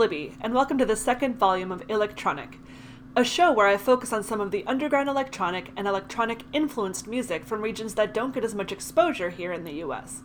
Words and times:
Libby, 0.00 0.32
and 0.40 0.54
welcome 0.54 0.78
to 0.78 0.86
the 0.86 0.96
second 0.96 1.36
volume 1.36 1.70
of 1.70 1.82
Electronic, 1.86 2.56
a 3.14 3.22
show 3.22 3.52
where 3.52 3.66
I 3.66 3.76
focus 3.76 4.14
on 4.14 4.22
some 4.22 4.40
of 4.40 4.50
the 4.50 4.64
underground 4.66 5.10
electronic 5.10 5.72
and 5.76 5.86
electronic 5.86 6.44
influenced 6.54 7.06
music 7.06 7.44
from 7.44 7.60
regions 7.60 7.96
that 7.96 8.14
don't 8.14 8.32
get 8.32 8.42
as 8.42 8.54
much 8.54 8.72
exposure 8.72 9.28
here 9.28 9.52
in 9.52 9.64
the 9.64 9.84
US. 9.84 10.22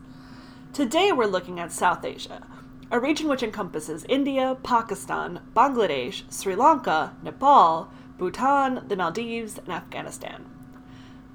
Today 0.71 1.11
we're 1.11 1.25
looking 1.25 1.59
at 1.59 1.73
South 1.73 2.05
Asia, 2.05 2.47
a 2.89 3.01
region 3.01 3.27
which 3.27 3.43
encompasses 3.43 4.05
India, 4.07 4.55
Pakistan, 4.63 5.41
Bangladesh, 5.53 6.23
Sri 6.31 6.55
Lanka, 6.55 7.13
Nepal, 7.21 7.89
Bhutan, 8.17 8.85
the 8.87 8.95
Maldives, 8.95 9.57
and 9.57 9.73
Afghanistan. 9.73 10.45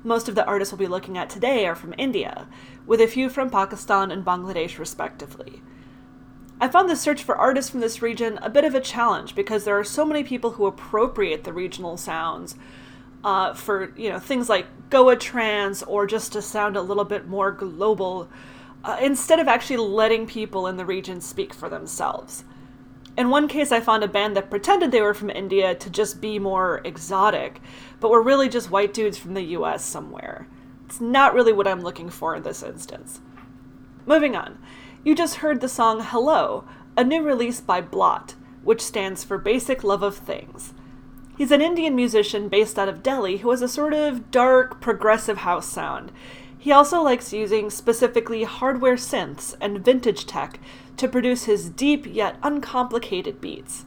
Most 0.03 0.31
of 0.31 0.35
the 0.35 0.47
artists 0.47 0.73
we'll 0.73 0.79
be 0.79 0.87
looking 0.87 1.19
at 1.19 1.29
today 1.29 1.67
are 1.67 1.75
from 1.75 1.95
India, 1.99 2.49
with 2.87 3.03
a 3.03 3.07
few 3.07 3.29
from 3.29 3.51
Pakistan 3.51 4.11
and 4.11 4.25
Bangladesh 4.25 4.79
respectively. 4.79 5.61
I 6.61 6.69
found 6.69 6.91
the 6.91 6.97
search 6.97 7.23
for 7.23 7.37
artists 7.37 7.71
from 7.71 7.81
this 7.81 8.03
region 8.03 8.39
a 8.43 8.51
bit 8.51 8.65
of 8.65 8.75
a 8.75 8.81
challenge 8.81 9.35
because 9.35 9.65
there 9.65 9.79
are 9.79 9.85
so 9.85 10.05
many 10.05 10.23
people 10.23 10.53
who 10.53 10.67
appropriate 10.67 11.45
the 11.45 11.55
regional 11.55 11.97
sounds 11.97 12.55
uh, 13.25 13.55
for 13.55 13.93
you 13.97 14.11
know 14.11 14.19
things 14.19 14.49
like 14.49 14.67
Goa 14.91 15.17
trance 15.17 15.83
or 15.83 16.07
just 16.07 16.33
to 16.33 16.43
sound 16.43 16.77
a 16.77 16.83
little 16.83 17.05
bit 17.05 17.27
more 17.27 17.51
global, 17.51 18.29
uh, 18.85 18.99
instead 19.01 19.39
of 19.39 19.49
actually 19.49 19.79
letting 19.79 20.27
people 20.27 20.67
in 20.67 20.77
the 20.77 20.85
region 20.85 21.21
speak 21.21 21.55
for 21.55 21.69
themselves. 21.69 22.45
In 23.17 23.31
one 23.31 23.49
case, 23.49 23.73
I 23.73 23.81
found 23.81 24.05
a 24.05 24.09
band 24.09 24.37
that 24.37 24.51
pretended 24.51 24.93
they 24.93 25.03
were 25.03 25.15
from 25.15 25.31
India 25.31 25.75
to 25.75 25.91
just 25.91 26.21
be 26.21 26.39
more 26.39 26.81
exotic, 26.85 27.61
but 28.01 28.11
were 28.11 28.23
really 28.23 28.49
just 28.49 28.71
white 28.71 28.95
dudes 28.95 29.19
from 29.19 29.35
the 29.35 29.43
US 29.43 29.85
somewhere. 29.85 30.47
It's 30.87 31.01
not 31.01 31.35
really 31.35 31.53
what 31.53 31.69
I'm 31.69 31.83
looking 31.83 32.11
for 32.11 32.35
in 32.35 32.43
this 32.43 32.63
instance. 32.63 33.21
Moving 34.07 34.35
on. 34.37 34.59
You 35.03 35.15
just 35.15 35.37
heard 35.37 35.63
the 35.63 35.69
song 35.69 36.01
Hello, 36.03 36.65
a 36.95 37.03
new 37.03 37.23
release 37.23 37.59
by 37.63 37.81
Blot, 37.81 38.35
which 38.63 38.83
stands 38.83 39.25
for 39.25 39.39
Basic 39.39 39.83
Love 39.83 40.03
of 40.03 40.15
Things. 40.15 40.75
He's 41.39 41.51
an 41.51 41.63
Indian 41.63 41.97
musician 41.97 42.51
based 42.51 42.79
out 42.79 42.91
of 42.91 43.03
Delhi 43.03 43.39
who 43.39 43.51
has 43.51 43.63
a 43.63 43.69
sort 43.69 43.95
of 43.95 44.31
dark, 44.31 44.79
progressive 44.83 45.39
house 45.39 45.67
sound. 45.67 46.13
He 46.59 46.71
also 46.71 47.01
likes 47.01 47.33
using 47.33 47.71
specifically 47.71 48.43
hardware 48.43 48.97
synths 48.97 49.55
and 49.59 49.83
vintage 49.83 50.27
tech 50.27 50.61
to 50.99 51.09
produce 51.09 51.45
his 51.45 51.71
deep 51.71 52.07
yet 52.07 52.37
uncomplicated 52.43 53.41
beats. 53.41 53.87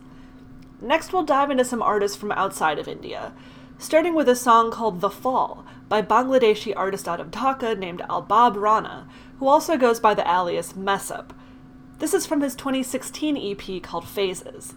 Next, 0.82 1.14
we'll 1.14 1.22
dive 1.22 1.52
into 1.52 1.64
some 1.64 1.84
artists 1.84 2.18
from 2.18 2.32
outside 2.32 2.80
of 2.80 2.88
India, 2.88 3.34
starting 3.78 4.16
with 4.16 4.28
a 4.28 4.36
song 4.36 4.72
called 4.72 5.00
The 5.00 5.12
Fall 5.12 5.64
by 5.90 6.02
Bangladeshi 6.02 6.74
artist 6.76 7.08
out 7.08 7.20
of 7.20 7.30
Dhaka 7.30 7.78
named 7.78 8.02
Albab 8.10 8.56
Rana, 8.56 9.08
who 9.44 9.50
also 9.50 9.76
goes 9.76 10.00
by 10.00 10.14
the 10.14 10.26
alias 10.26 10.72
Messup. 10.72 11.32
This 12.00 12.14
is 12.14 12.26
from 12.26 12.40
his 12.40 12.56
2016 12.56 13.36
EP 13.36 13.84
called 13.84 14.08
Phases. 14.08 14.74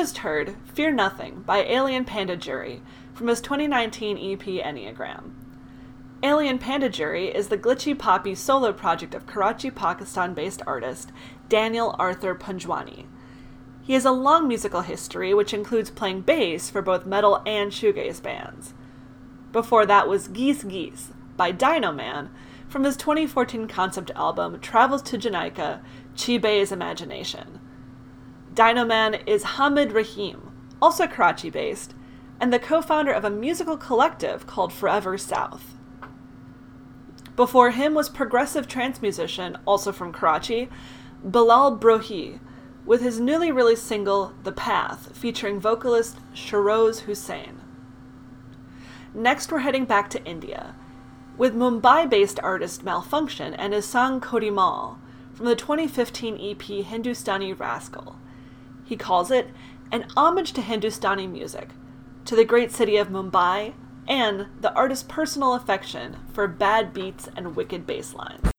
Just 0.00 0.16
heard 0.16 0.56
Fear 0.72 0.92
Nothing 0.92 1.42
by 1.42 1.58
Alien 1.58 2.06
Panda 2.06 2.34
Jury 2.34 2.80
from 3.12 3.28
his 3.28 3.42
2019 3.42 4.16
EP 4.16 4.64
Enneagram. 4.64 5.32
Alien 6.22 6.58
Panda 6.58 6.88
Jury 6.88 7.26
is 7.26 7.48
the 7.48 7.58
glitchy 7.58 7.98
poppy 7.98 8.34
solo 8.34 8.72
project 8.72 9.14
of 9.14 9.26
Karachi, 9.26 9.70
Pakistan 9.70 10.32
based 10.32 10.62
artist 10.66 11.12
Daniel 11.50 11.94
Arthur 11.98 12.34
Punjwani. 12.34 13.04
He 13.82 13.92
has 13.92 14.06
a 14.06 14.10
long 14.10 14.48
musical 14.48 14.80
history, 14.80 15.34
which 15.34 15.52
includes 15.52 15.90
playing 15.90 16.22
bass 16.22 16.70
for 16.70 16.80
both 16.80 17.04
metal 17.04 17.42
and 17.44 17.70
shoegaze 17.70 18.22
bands. 18.22 18.72
Before 19.52 19.84
that 19.84 20.08
was 20.08 20.28
Geese 20.28 20.64
Geese 20.64 21.10
by 21.36 21.50
Dino 21.50 21.92
Man 21.92 22.30
from 22.70 22.84
his 22.84 22.96
2014 22.96 23.68
concept 23.68 24.10
album 24.16 24.60
Travels 24.60 25.02
to 25.02 25.18
Jamaica 25.18 25.82
Chibe's 26.16 26.72
Imagination. 26.72 27.59
Dino 28.52 28.84
Man 28.84 29.14
is 29.26 29.44
Hamid 29.44 29.92
Rahim, 29.92 30.50
also 30.82 31.06
Karachi 31.06 31.50
based, 31.50 31.94
and 32.40 32.52
the 32.52 32.58
co 32.58 32.82
founder 32.82 33.12
of 33.12 33.24
a 33.24 33.30
musical 33.30 33.76
collective 33.76 34.46
called 34.46 34.72
Forever 34.72 35.16
South. 35.16 35.76
Before 37.36 37.70
him 37.70 37.94
was 37.94 38.08
progressive 38.08 38.66
trance 38.66 39.00
musician, 39.00 39.56
also 39.66 39.92
from 39.92 40.12
Karachi, 40.12 40.68
Bilal 41.22 41.78
Brohi, 41.78 42.40
with 42.84 43.02
his 43.02 43.20
newly 43.20 43.52
released 43.52 43.86
single 43.86 44.34
The 44.42 44.52
Path, 44.52 45.16
featuring 45.16 45.60
vocalist 45.60 46.18
Sharoz 46.34 47.02
Hussain. 47.02 47.60
Next, 49.14 49.52
we're 49.52 49.60
heading 49.60 49.84
back 49.84 50.10
to 50.10 50.24
India, 50.24 50.74
with 51.36 51.54
Mumbai 51.54 52.10
based 52.10 52.40
artist 52.42 52.82
Malfunction 52.82 53.54
and 53.54 53.72
his 53.72 53.86
song 53.86 54.20
Kodimal 54.20 54.98
from 55.32 55.46
the 55.46 55.56
2015 55.56 56.36
EP 56.40 56.84
Hindustani 56.84 57.52
Rascal. 57.52 58.19
He 58.90 58.96
calls 58.96 59.30
it 59.30 59.46
an 59.92 60.06
homage 60.16 60.52
to 60.54 60.60
Hindustani 60.60 61.28
music, 61.28 61.68
to 62.24 62.34
the 62.34 62.44
great 62.44 62.72
city 62.72 62.96
of 62.96 63.06
Mumbai, 63.06 63.74
and 64.08 64.48
the 64.60 64.74
artist's 64.74 65.04
personal 65.08 65.54
affection 65.54 66.16
for 66.32 66.48
bad 66.48 66.92
beats 66.92 67.28
and 67.36 67.54
wicked 67.54 67.86
bass 67.86 68.14
lines. 68.14 68.50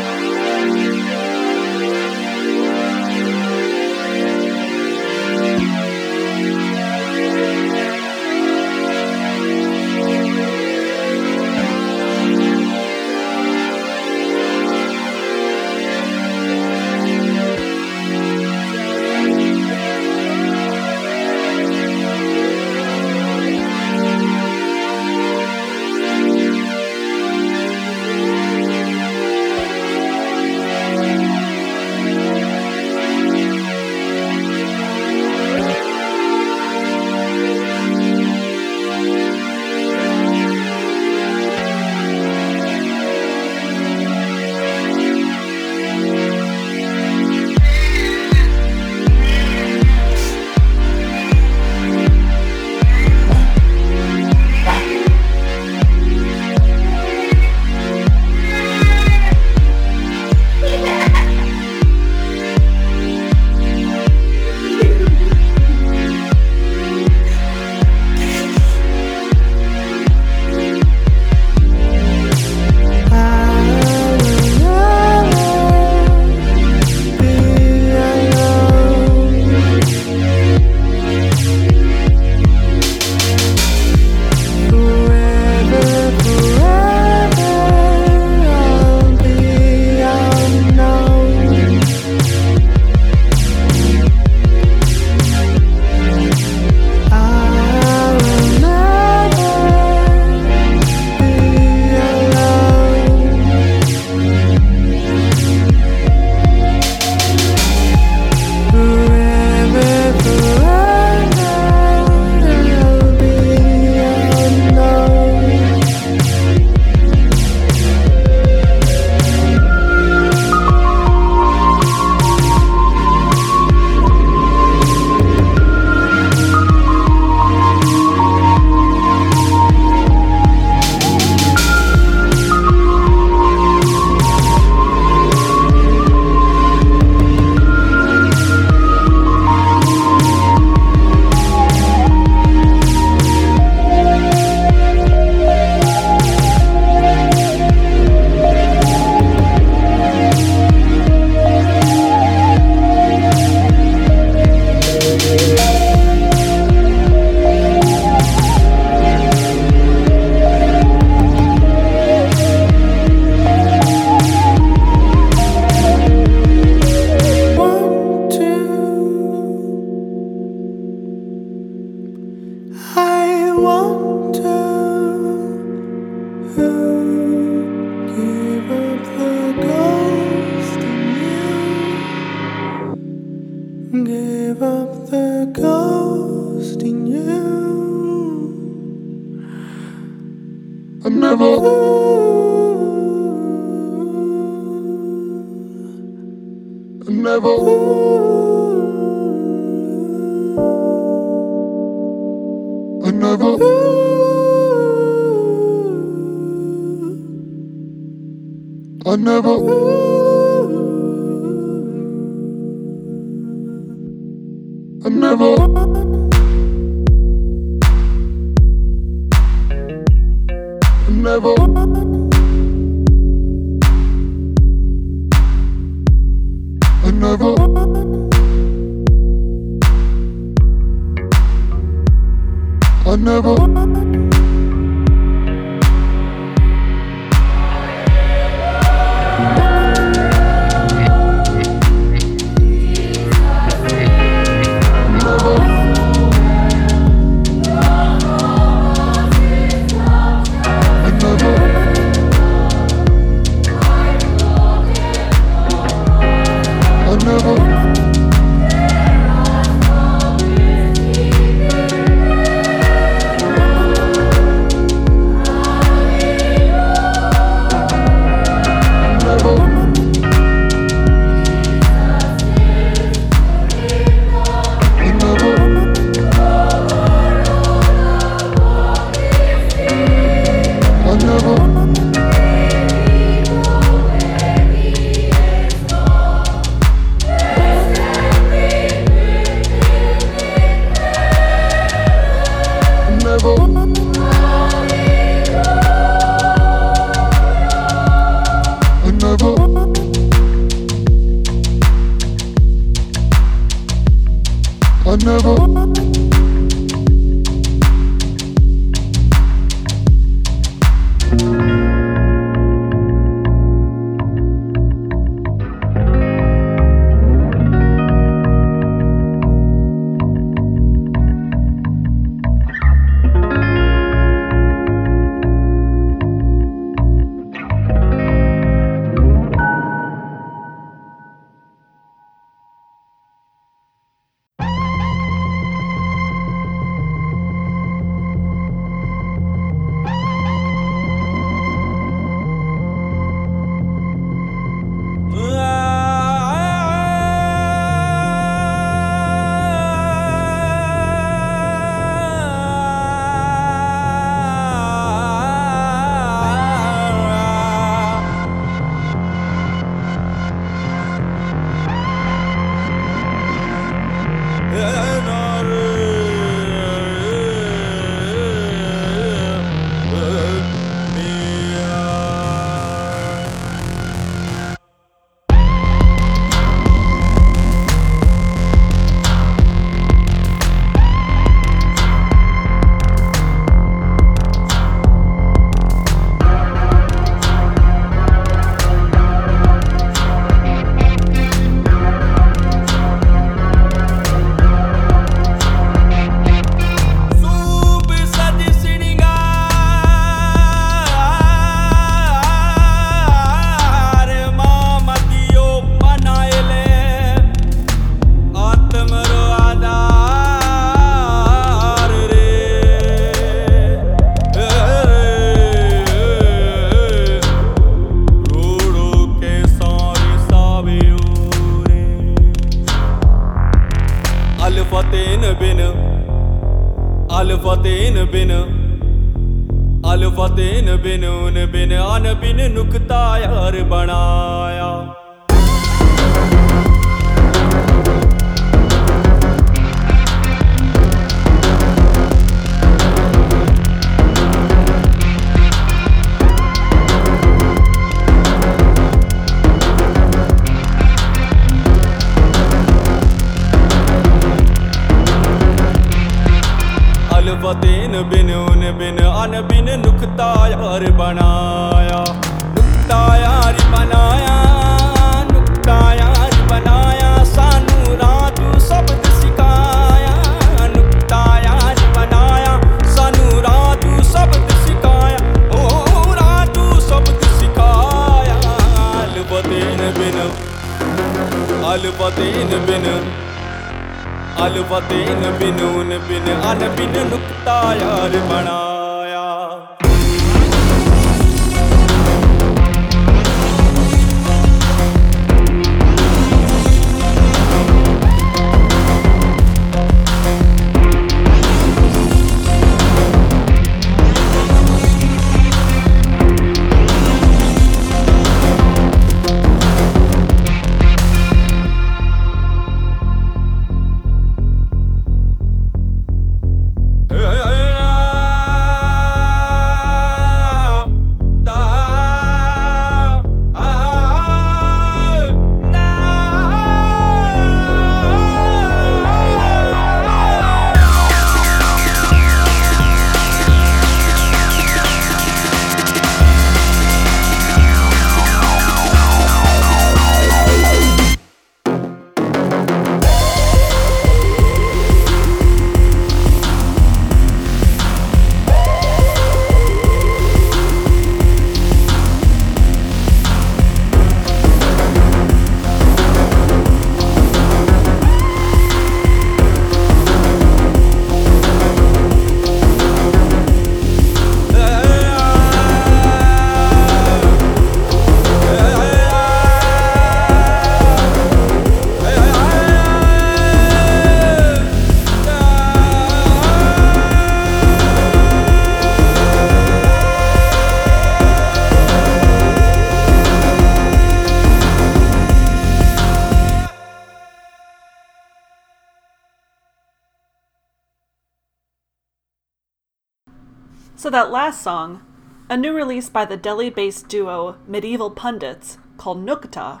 That 594.32 594.50
last 594.50 594.80
song, 594.80 595.20
a 595.68 595.76
new 595.76 595.92
release 595.92 596.30
by 596.30 596.46
the 596.46 596.56
Delhi 596.56 596.88
based 596.88 597.28
duo 597.28 597.76
Medieval 597.86 598.30
Pundits 598.30 598.96
called 599.18 599.44
Nukta, 599.44 600.00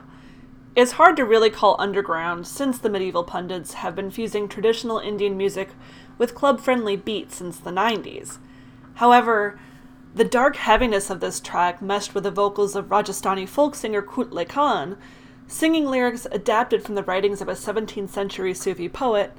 is 0.74 0.92
hard 0.92 1.18
to 1.18 1.24
really 1.26 1.50
call 1.50 1.76
underground 1.78 2.46
since 2.46 2.78
the 2.78 2.88
Medieval 2.88 3.24
Pundits 3.24 3.74
have 3.74 3.94
been 3.94 4.10
fusing 4.10 4.48
traditional 4.48 4.98
Indian 4.98 5.36
music 5.36 5.68
with 6.16 6.34
club 6.34 6.60
friendly 6.60 6.96
beats 6.96 7.36
since 7.36 7.58
the 7.58 7.70
90s. 7.70 8.38
However, 8.94 9.60
the 10.14 10.24
dark 10.24 10.56
heaviness 10.56 11.10
of 11.10 11.20
this 11.20 11.38
track 11.38 11.82
meshed 11.82 12.14
with 12.14 12.24
the 12.24 12.30
vocals 12.30 12.74
of 12.74 12.86
Rajasthani 12.86 13.46
folk 13.46 13.74
singer 13.74 14.00
Kutle 14.00 14.48
Khan, 14.48 14.96
singing 15.46 15.84
lyrics 15.84 16.26
adapted 16.32 16.82
from 16.82 16.94
the 16.94 17.04
writings 17.04 17.42
of 17.42 17.48
a 17.48 17.52
17th 17.52 18.08
century 18.08 18.54
Sufi 18.54 18.88
poet, 18.88 19.34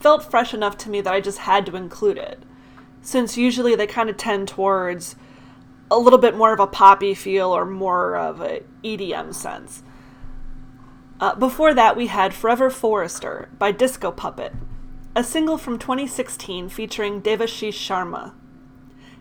felt 0.00 0.28
fresh 0.28 0.52
enough 0.52 0.76
to 0.78 0.90
me 0.90 1.00
that 1.00 1.14
I 1.14 1.20
just 1.20 1.38
had 1.38 1.64
to 1.66 1.76
include 1.76 2.18
it 2.18 2.42
since 3.04 3.36
usually 3.36 3.76
they 3.76 3.86
kind 3.86 4.08
of 4.08 4.16
tend 4.16 4.48
towards 4.48 5.14
a 5.90 5.98
little 5.98 6.18
bit 6.18 6.36
more 6.36 6.54
of 6.54 6.58
a 6.58 6.66
poppy 6.66 7.14
feel 7.14 7.54
or 7.54 7.66
more 7.66 8.16
of 8.16 8.40
a 8.40 8.62
EDM 8.82 9.32
sense. 9.34 9.82
Uh, 11.20 11.34
before 11.34 11.74
that, 11.74 11.96
we 11.96 12.08
had 12.08 12.34
Forever 12.34 12.70
Forester 12.70 13.50
by 13.58 13.70
Disco 13.70 14.10
Puppet, 14.10 14.54
a 15.14 15.22
single 15.22 15.58
from 15.58 15.78
2016 15.78 16.70
featuring 16.70 17.20
Devashish 17.20 17.74
Sharma. 17.74 18.32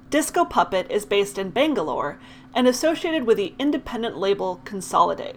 Disco 0.10 0.46
Puppet 0.46 0.90
is 0.90 1.06
based 1.06 1.38
in 1.38 1.50
Bangalore 1.50 2.20
and 2.56 2.68
associated 2.68 3.26
with 3.26 3.38
the 3.38 3.54
independent 3.60 4.18
label 4.18 4.62
Consolidate. 4.64 5.36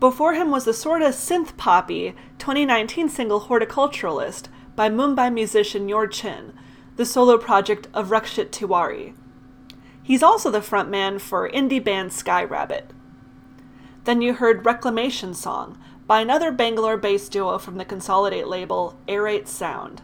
Before 0.00 0.32
him 0.34 0.50
was 0.50 0.64
the 0.64 0.74
sorta 0.74 1.06
synth 1.06 1.56
poppy 1.56 2.14
2019 2.38 3.08
single 3.10 3.42
Horticulturalist 3.42 4.48
by 4.74 4.88
Mumbai 4.88 5.32
musician 5.32 5.88
Yor 5.88 6.06
Chin, 6.06 6.52
the 6.96 7.04
solo 7.04 7.36
project 7.36 7.88
of 7.92 8.08
Rakshit 8.08 8.50
Tiwari. 8.50 9.14
He's 10.02 10.22
also 10.22 10.50
the 10.50 10.60
frontman 10.60 11.20
for 11.20 11.48
indie 11.48 11.82
band 11.82 12.12
Sky 12.12 12.44
Rabbit. 12.44 12.90
Then 14.04 14.20
you 14.20 14.34
heard 14.34 14.66
Reclamation 14.66 15.34
Song 15.34 15.78
by 16.06 16.20
another 16.20 16.52
Bangalore 16.52 16.98
based 16.98 17.32
duo 17.32 17.58
from 17.58 17.78
the 17.78 17.84
Consolidate 17.84 18.46
label, 18.46 18.98
Aerate 19.08 19.48
Sound. 19.48 20.02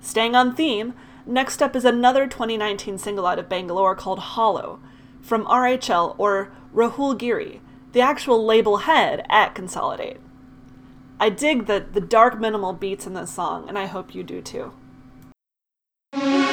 Staying 0.00 0.34
on 0.34 0.54
theme, 0.54 0.94
next 1.24 1.62
up 1.62 1.76
is 1.76 1.84
another 1.84 2.26
2019 2.26 2.98
single 2.98 3.26
out 3.26 3.38
of 3.38 3.48
Bangalore 3.48 3.94
called 3.94 4.18
Hollow 4.18 4.80
from 5.20 5.44
RHL 5.46 6.14
or 6.18 6.52
Rahul 6.74 7.16
Giri, 7.16 7.60
the 7.92 8.00
actual 8.00 8.44
label 8.44 8.78
head 8.78 9.24
at 9.28 9.54
Consolidate. 9.54 10.18
I 11.20 11.30
dig 11.30 11.66
the, 11.66 11.84
the 11.90 12.00
dark 12.00 12.38
minimal 12.38 12.72
beats 12.72 13.06
in 13.06 13.14
this 13.14 13.32
song, 13.32 13.68
and 13.68 13.78
I 13.78 13.86
hope 13.86 14.14
you 14.14 14.22
do 14.22 14.40
too. 14.40 14.72
Just 16.14 16.38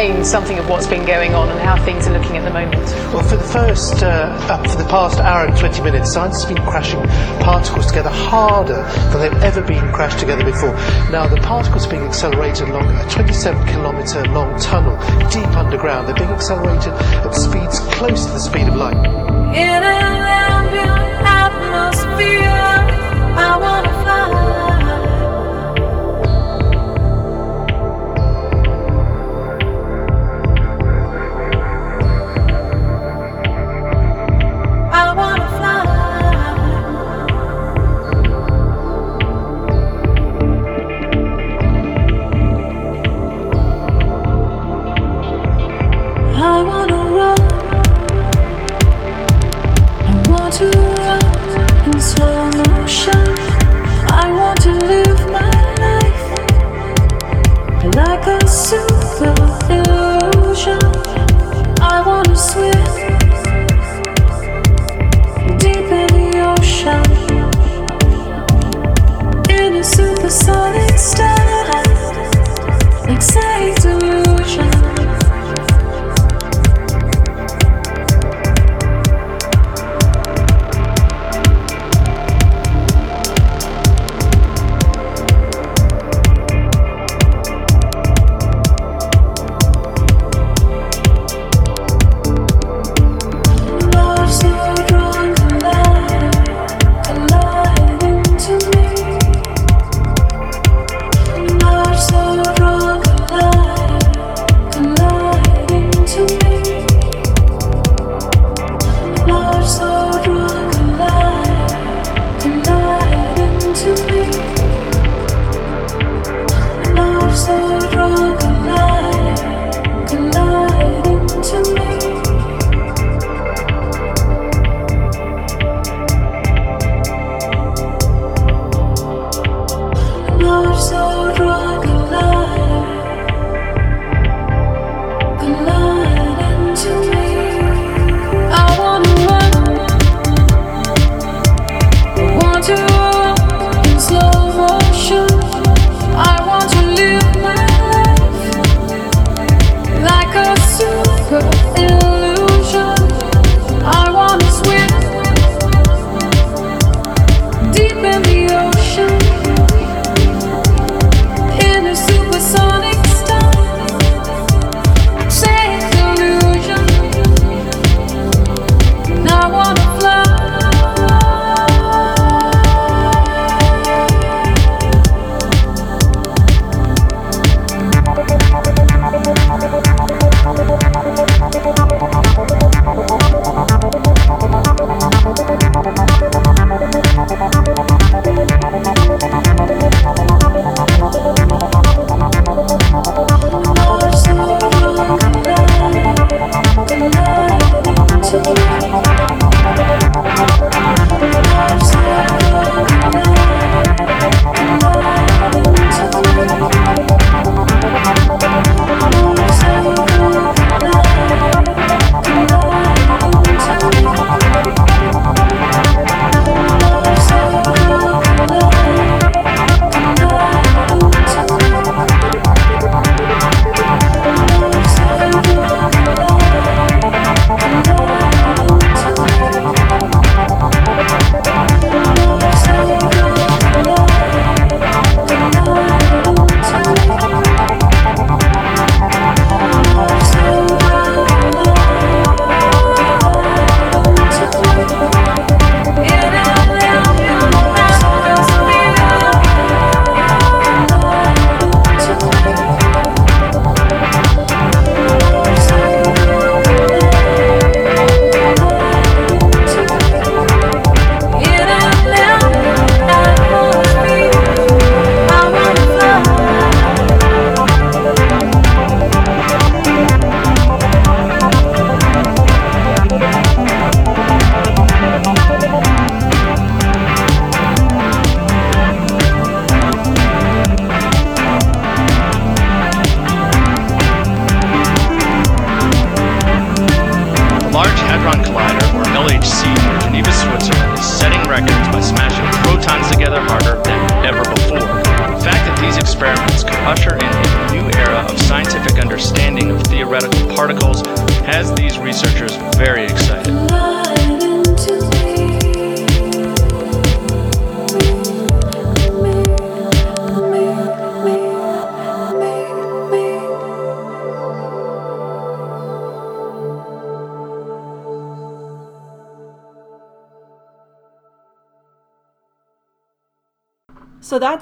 explain 0.00 0.24
something 0.24 0.58
of 0.58 0.68
what's 0.68 0.86
been 0.86 1.04
going 1.04 1.34
on 1.34 1.50
and 1.50 1.60
how 1.60 1.76
things 1.84 2.06
are 2.06 2.18
looking 2.18 2.36
at 2.36 2.44
the 2.44 2.50
moment? 2.50 2.84
Well, 3.12 3.22
for 3.22 3.36
the 3.36 3.44
first, 3.44 4.02
uh, 4.02 4.34
uh, 4.48 4.62
for 4.68 4.82
the 4.82 4.88
past 4.88 5.18
hour 5.18 5.46
and 5.46 5.56
20 5.58 5.82
minutes, 5.82 6.12
scientists 6.12 6.44
have 6.44 6.54
been 6.54 6.64
crashing 6.64 7.02
particles 7.40 7.86
together 7.86 8.08
harder 8.08 8.82
than 9.10 9.20
they've 9.20 9.42
ever 9.42 9.60
been 9.60 9.92
crashed 9.92 10.18
together 10.18 10.44
before. 10.44 10.72
Now, 11.10 11.26
the 11.26 11.36
particles 11.42 11.86
are 11.86 11.90
being 11.90 12.04
accelerated 12.04 12.68
along 12.68 12.88
a 12.96 13.10
27 13.10 13.66
kilometre 13.66 14.24
long 14.28 14.58
tunnel 14.58 14.96
deep 15.28 15.48
underground. 15.54 16.08
They're 16.08 16.14
being 16.14 16.30
accelerated 16.30 16.94
at 16.94 17.34
speeds 17.34 17.80
close 17.80 18.24
to 18.24 18.32
the 18.32 18.40
speed 18.40 18.68
of 18.68 18.76
light. 18.76 18.96
In 18.96 19.82
an 19.84 19.84
ambient 19.84 21.26
atmosphere, 21.26 22.59
a 70.30 70.32
supersonic 70.32 70.98
state, 73.22 73.49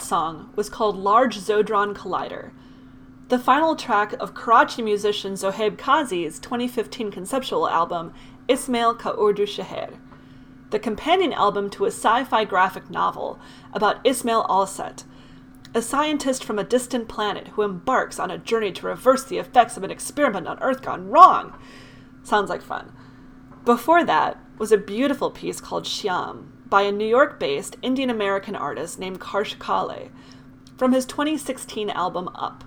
song 0.08 0.50
was 0.56 0.70
called 0.70 0.96
Large 0.96 1.38
Zodron 1.38 1.94
Collider, 1.94 2.52
the 3.28 3.38
final 3.38 3.76
track 3.76 4.14
of 4.14 4.32
Karachi 4.32 4.80
musician 4.80 5.34
Zohaib 5.34 5.76
Kazi's 5.76 6.38
2015 6.38 7.10
conceptual 7.10 7.68
album 7.68 8.14
Ismail 8.48 8.94
Ka 8.94 9.10
Urdu 9.10 9.46
the 10.70 10.78
companion 10.78 11.34
album 11.34 11.68
to 11.70 11.84
a 11.84 11.88
sci-fi 11.88 12.44
graphic 12.44 12.88
novel 12.88 13.38
about 13.74 14.00
Ismail 14.06 14.46
Alset, 14.48 15.04
a 15.74 15.82
scientist 15.82 16.42
from 16.42 16.58
a 16.58 16.64
distant 16.64 17.06
planet 17.08 17.48
who 17.48 17.62
embarks 17.62 18.18
on 18.18 18.30
a 18.30 18.38
journey 18.38 18.72
to 18.72 18.86
reverse 18.86 19.24
the 19.24 19.36
effects 19.36 19.76
of 19.76 19.84
an 19.84 19.90
experiment 19.90 20.48
on 20.48 20.58
Earth 20.62 20.80
gone 20.80 21.10
wrong. 21.10 21.58
Sounds 22.22 22.48
like 22.48 22.62
fun. 22.62 22.92
Before 23.66 24.04
that 24.04 24.38
was 24.56 24.72
a 24.72 24.78
beautiful 24.78 25.30
piece 25.30 25.60
called 25.60 25.84
Shyam 25.84 26.48
by 26.68 26.82
a 26.82 26.92
New 26.92 27.06
York 27.06 27.40
based 27.40 27.76
Indian 27.82 28.10
American 28.10 28.54
artist 28.54 28.98
named 28.98 29.20
Karsh 29.20 29.58
Kale 29.58 30.10
from 30.76 30.92
his 30.92 31.06
2016 31.06 31.90
album 31.90 32.28
Up. 32.34 32.64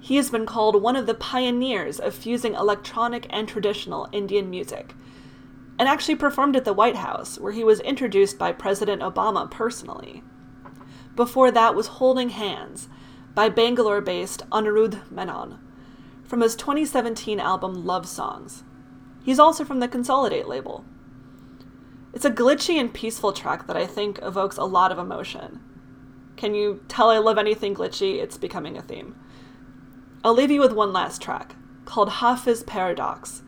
He 0.00 0.16
has 0.16 0.30
been 0.30 0.46
called 0.46 0.82
one 0.82 0.96
of 0.96 1.06
the 1.06 1.14
pioneers 1.14 2.00
of 2.00 2.14
fusing 2.14 2.54
electronic 2.54 3.26
and 3.30 3.48
traditional 3.48 4.08
Indian 4.12 4.50
music, 4.50 4.94
and 5.78 5.88
actually 5.88 6.16
performed 6.16 6.56
at 6.56 6.64
the 6.64 6.72
White 6.72 6.96
House, 6.96 7.38
where 7.38 7.52
he 7.52 7.64
was 7.64 7.80
introduced 7.80 8.38
by 8.38 8.52
President 8.52 9.02
Obama 9.02 9.50
personally. 9.50 10.22
Before 11.14 11.50
that 11.50 11.74
was 11.74 11.86
Holding 11.86 12.30
Hands 12.30 12.88
by 13.34 13.48
Bangalore 13.48 14.00
based 14.00 14.48
Anirudh 14.50 15.10
Menon 15.10 15.58
from 16.24 16.40
his 16.40 16.56
2017 16.56 17.38
album 17.38 17.84
Love 17.84 18.08
Songs. 18.08 18.64
He's 19.22 19.38
also 19.38 19.64
from 19.64 19.80
the 19.80 19.88
Consolidate 19.88 20.48
label. 20.48 20.84
It's 22.12 22.26
a 22.26 22.30
glitchy 22.30 22.78
and 22.78 22.92
peaceful 22.92 23.32
track 23.32 23.66
that 23.66 23.76
I 23.76 23.86
think 23.86 24.18
evokes 24.20 24.58
a 24.58 24.64
lot 24.64 24.92
of 24.92 24.98
emotion. 24.98 25.60
Can 26.36 26.54
you 26.54 26.84
tell 26.86 27.10
I 27.10 27.16
love 27.16 27.38
anything 27.38 27.74
glitchy? 27.74 28.22
It's 28.22 28.36
becoming 28.36 28.76
a 28.76 28.82
theme. 28.82 29.16
I'll 30.22 30.34
leave 30.34 30.50
you 30.50 30.60
with 30.60 30.72
one 30.72 30.92
last 30.92 31.22
track, 31.22 31.56
called 31.86 32.10
Hafiz 32.10 32.62
Paradox, 32.64 33.42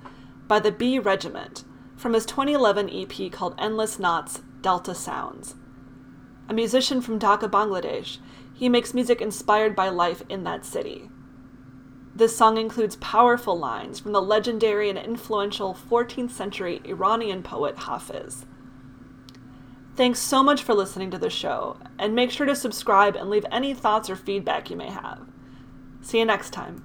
by 0.49 0.61
the 0.61 0.73
B 0.73 0.99
Regiment, 0.99 1.65
from 1.95 2.15
his 2.15 2.25
2011 2.25 2.89
EP 2.91 3.31
called 3.31 3.55
Endless 3.59 3.99
Knots 3.99 4.41
Delta 4.63 4.95
Sounds. 4.95 5.57
A 6.49 6.55
musician 6.55 7.03
from 7.03 7.19
Dhaka, 7.19 7.51
Bangladesh, 7.51 8.19
he 8.55 8.69
makes 8.71 8.95
music 8.95 9.21
inspired 9.21 9.77
by 9.77 9.91
life 9.91 10.23
in 10.29 10.45
that 10.45 10.65
city. 10.65 11.11
This 12.15 12.37
song 12.37 12.57
includes 12.57 12.97
powerful 12.97 13.59
lines 13.59 14.01
from 14.01 14.13
the 14.13 14.23
legendary 14.23 14.89
and 14.89 14.99
influential 14.99 15.77
14th 15.91 16.31
century 16.31 16.81
Iranian 16.85 17.43
poet 17.43 17.77
Hafiz. 17.77 18.47
Thanks 19.97 20.19
so 20.19 20.43
much 20.43 20.63
for 20.63 20.75
listening 20.75 21.13
to 21.13 21.19
the 21.19 21.31
show, 21.31 21.77
and 21.99 22.15
make 22.15 22.31
sure 22.33 22.47
to 22.47 22.57
subscribe 22.57 23.15
and 23.15 23.31
leave 23.31 23.47
any 23.53 23.75
thoughts 23.75 24.11
or 24.11 24.17
feedback 24.17 24.69
you 24.69 24.77
may 24.77 24.91
have. 24.91 25.21
See 26.03 26.19
you 26.19 26.25
next 26.25 26.51
time. 26.51 26.85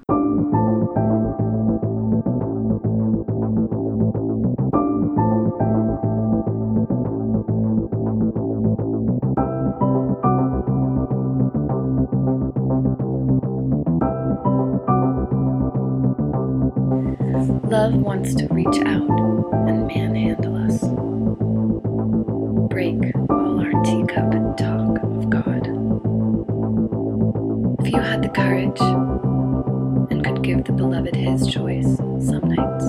Love 17.69 17.95
wants 17.95 18.33
to 18.35 18.47
reach 18.47 18.67
out 18.85 19.09
and 19.67 19.87
manhandle 19.87 20.48
teacup 24.19 24.57
talk 24.57 25.01
of 25.03 25.29
God. 25.29 25.67
If 27.79 27.93
you 27.93 27.99
had 28.01 28.21
the 28.21 28.29
courage 28.29 28.79
and 30.11 30.25
could 30.25 30.43
give 30.43 30.65
the 30.65 30.73
beloved 30.73 31.15
his 31.15 31.47
choice 31.47 31.95
some 31.95 32.49
nights, 32.49 32.85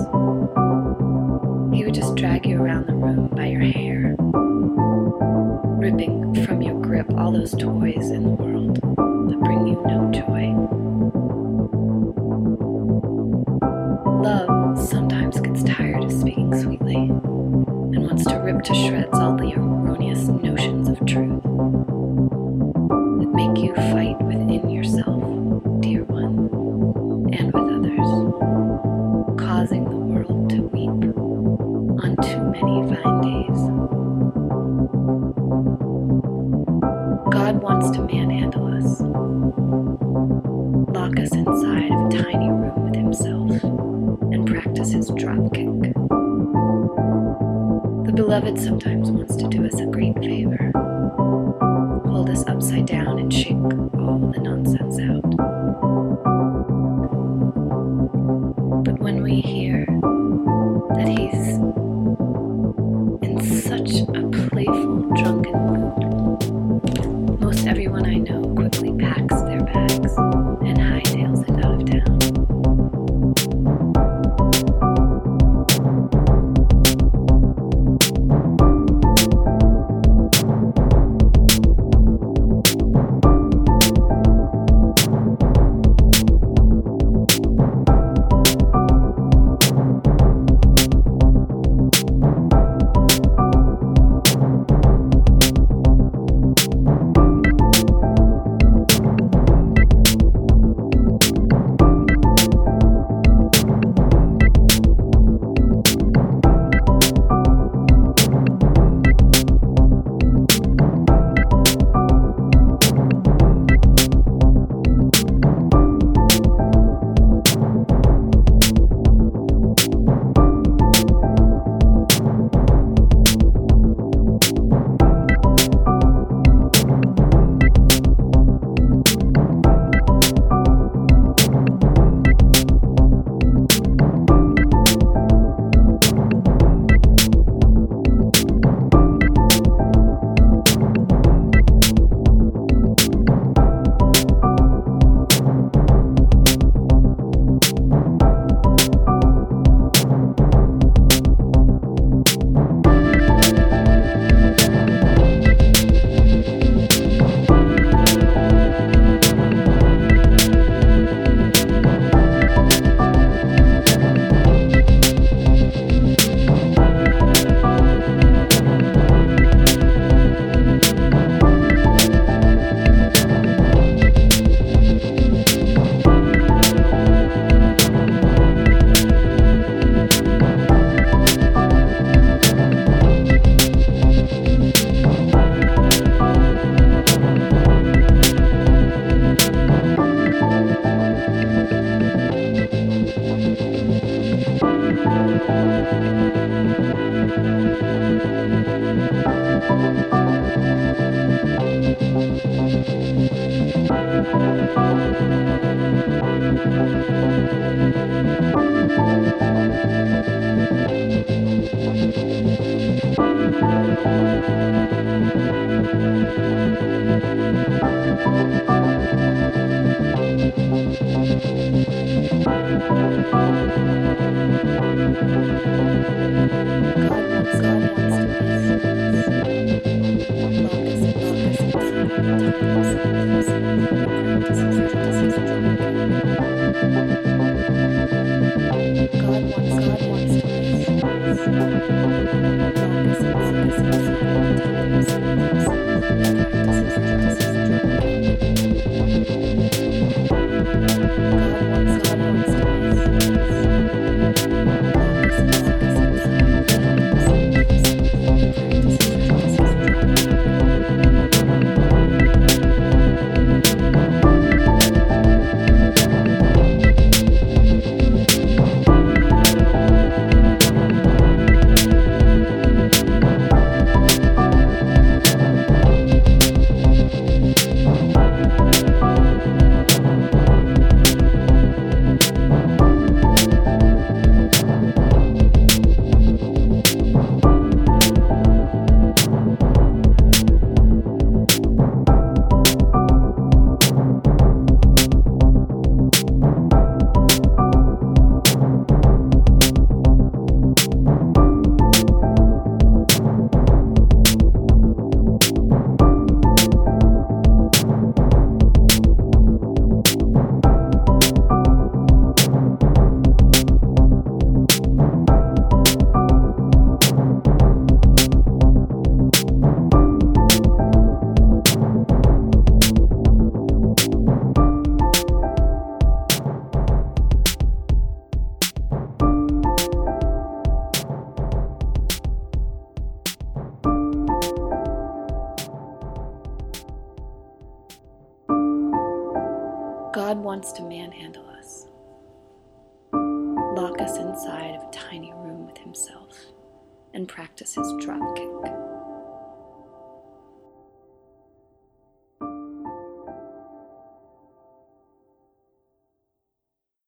he 1.73 1.85
would 1.85 1.93
just 1.93 2.15
drag 2.15 2.45
you 2.45 2.61
around 2.61 2.87
the 2.87 2.95
room 2.95 3.29
by 3.29 3.45
your 3.45 3.61
hair, 3.61 4.15
ripping 5.79 6.45
from 6.45 6.61
your 6.61 6.79
grip 6.81 7.07
all 7.17 7.31
those 7.31 7.51
toys 7.51 8.11
in 8.11 8.23
the 8.23 8.29
world 8.29 8.75
that 8.75 9.39
bring 9.39 9.67
you 9.67 9.81
no 9.85 10.11
joy. 10.11 10.51
Love 14.21 14.77
sometimes 14.77 15.39
gets 15.39 15.63
tired 15.63 16.03
of 16.03 16.11
speaking 16.11 16.53
sweetly 16.61 16.95
and 16.95 18.03
wants 18.03 18.25
to 18.25 18.35
rip 18.35 18.61
to 18.63 18.73
shreds 18.73 19.17
all 19.17 19.35
the 19.35 19.53
erroneous 19.53 20.27
notions 20.27 20.80
truth 21.05 21.40
down 53.03 53.19
and 53.19 53.33
shake 53.33 53.51
all 53.53 54.31
the 54.33 54.39
nonsense 54.39 54.99
out. 54.99 55.21
But 58.83 58.99
when 58.99 59.23
we 59.23 59.41
hear 59.41 59.85
that 60.95 61.07
he's 61.07 61.57
in 63.27 63.39
such 63.61 64.01
a 64.01 64.47
playful, 64.49 65.09
drunken 65.15 65.50